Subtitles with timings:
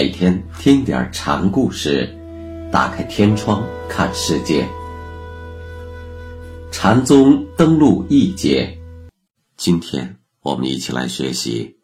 [0.00, 2.08] 每天听点禅故事，
[2.72, 4.66] 打开天窗看世界。
[6.72, 8.78] 禅宗登陆一节，
[9.58, 11.76] 今天我们一起来学习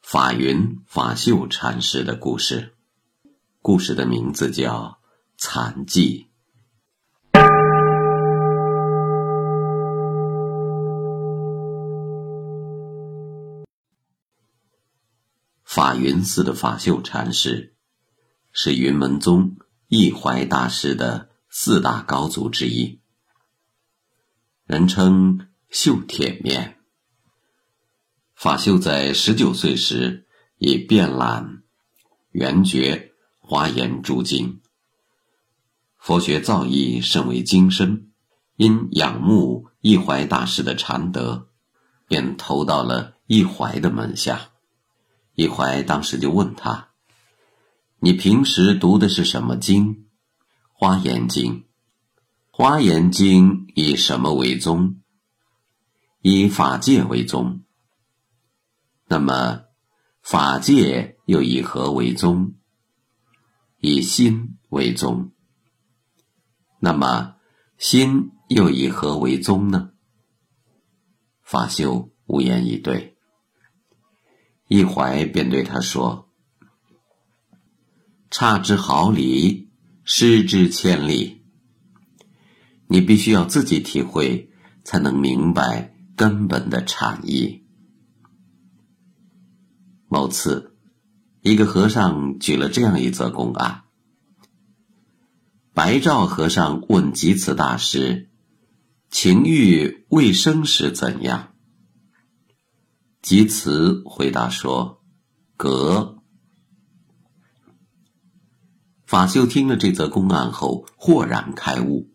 [0.00, 2.72] 法云法秀禅师的故事。
[3.60, 4.98] 故事的名字叫
[5.36, 6.24] 《禅记》。
[15.88, 17.74] 法云寺的法秀禅师，
[18.52, 19.56] 是云门宗
[19.86, 23.00] 义怀大师的四大高祖之一，
[24.66, 26.76] 人称秀铁面。
[28.34, 30.26] 法秀在十九岁时
[30.58, 31.62] 已遍览
[32.32, 34.60] 圆觉、华严诸经，
[35.96, 38.10] 佛学造诣甚为精深，
[38.56, 41.48] 因仰慕义怀大师的禅德，
[42.06, 44.50] 便投到了义怀的门下。
[45.38, 46.88] 一怀当时就问他
[48.02, 49.94] ：“你平时读的是什么经？”
[50.72, 51.54] 《花严经》。
[52.50, 54.96] 《花严经》以什么为宗？
[56.22, 57.62] 以法界为宗。
[59.06, 59.66] 那么，
[60.22, 62.54] 法界又以何为宗？
[63.78, 65.30] 以心为宗。
[66.80, 67.36] 那么，
[67.78, 69.92] 心又以何为宗呢？
[71.44, 73.14] 法修无言以对。
[74.68, 76.28] 一怀便对他说
[78.30, 79.70] ：“差之毫厘，
[80.04, 81.42] 失之千里。
[82.86, 84.50] 你必须要自己体会，
[84.84, 87.64] 才能明白根本的禅意。”
[90.08, 90.76] 某次，
[91.40, 93.84] 一个和尚举了这样一则公案：
[95.72, 98.30] 白照和尚问吉慈大师
[99.10, 101.54] ：“情欲未生时怎样？”
[103.28, 105.02] 吉慈回答说
[105.58, 106.16] ：“格。”
[109.04, 112.10] 法修听了这则公案后，豁然开悟，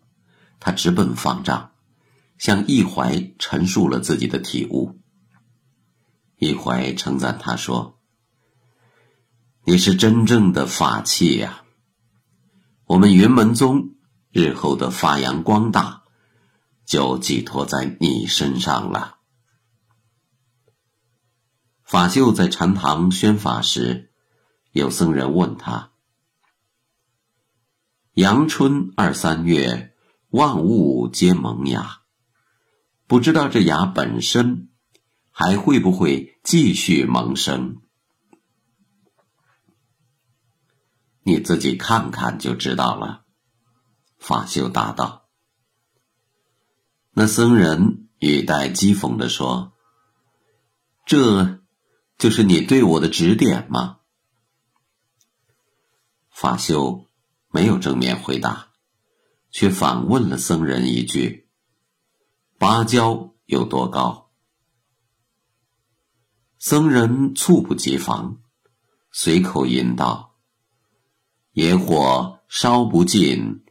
[0.60, 1.70] 他直奔方丈，
[2.40, 4.98] 向一怀陈述了自己的体悟。
[6.40, 8.00] 一怀称赞他说
[9.66, 11.62] ：“你是真正的法器呀！
[12.86, 13.92] 我们云门宗
[14.32, 16.06] 日后的发扬光大，
[16.88, 19.13] 就寄托在你身上了。”
[21.94, 24.12] 法秀在禅堂宣法时，
[24.72, 25.92] 有僧人问他
[28.16, 29.96] ：“阳春二三月，
[30.32, 32.02] 万物皆萌芽，
[33.06, 34.70] 不知道这芽本身
[35.30, 37.84] 还会不会继续萌生？
[41.22, 43.24] 你自己看看就知道了。”
[44.18, 45.28] 法秀答道。
[47.12, 49.74] 那僧人语带讥讽的说
[51.06, 51.60] ：“这。”
[52.18, 54.00] 就是你对我的指点吗？
[56.30, 57.10] 法修
[57.50, 58.70] 没有正面回答，
[59.52, 61.50] 却反问了僧人一句
[62.58, 64.32] ：“芭蕉有多高？”
[66.58, 68.42] 僧人猝不及防，
[69.12, 70.40] 随口吟道
[71.52, 73.66] ：“野火烧不尽，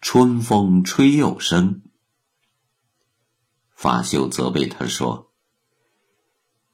[0.00, 1.82] 春风吹又生。”
[3.74, 5.25] 法修责备他说。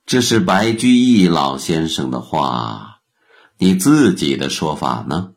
[0.04, 3.02] 这是白居易老先生的话，
[3.58, 5.34] 你自己的说法呢？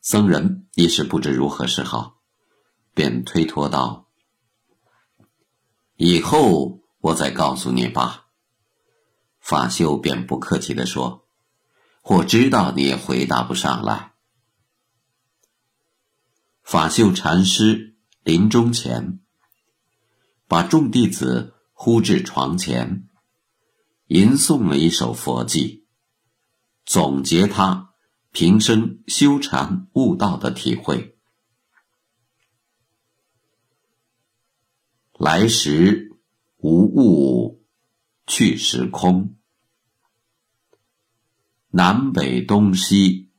[0.00, 2.20] 僧人一时不知如何是好，
[2.92, 4.08] 便推脱道
[5.96, 8.26] ：“以后我再告诉你吧。”
[9.40, 11.26] 法修便不客气的说
[12.04, 14.12] ：“我知道你也回答不上来。”
[16.62, 19.20] 法秀禅师临终前，
[20.46, 21.53] 把众弟子。
[21.84, 23.10] 呼至床前，
[24.06, 25.84] 吟诵了一首佛偈，
[26.86, 27.92] 总结他
[28.30, 31.18] 平生修禅悟道的体会。
[35.18, 36.16] 来时
[36.56, 37.62] 无物，
[38.26, 39.36] 去时空。
[41.68, 43.30] 南北东西，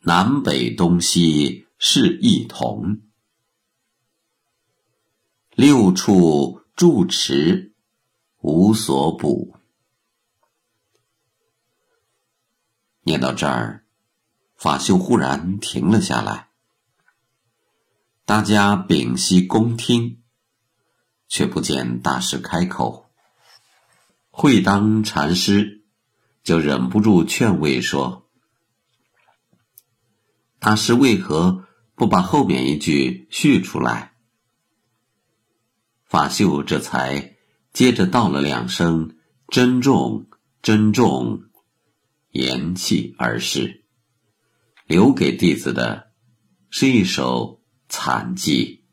[0.00, 3.02] 南北东西是一同。
[5.56, 7.72] 六处住持
[8.42, 9.56] 无所补。
[13.00, 13.86] 念到这儿，
[14.54, 16.50] 法秀忽然停了下来。
[18.26, 20.22] 大家屏息恭听，
[21.26, 23.06] 却不见大师开口。
[24.28, 25.86] 会当禅师
[26.42, 28.28] 就忍不住劝慰说
[30.60, 31.64] ：“大师为何
[31.94, 34.12] 不把后面一句续出来？”
[36.06, 37.36] 法秀这才
[37.72, 39.16] 接着道了两声
[39.48, 40.26] 珍重，
[40.62, 41.42] 珍重，
[42.30, 43.84] 言气而逝。
[44.86, 46.12] 留给弟子的，
[46.70, 48.85] 是一首惨记。